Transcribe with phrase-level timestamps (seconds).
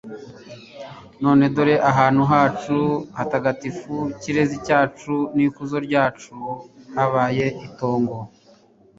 [1.23, 2.77] none dore ahantu hacu
[3.17, 6.35] hatagatifu, kirezi cyacu n'ikuzo ryacu,
[6.95, 8.17] habaye itongo